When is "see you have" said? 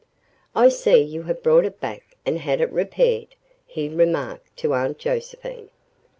0.69-1.43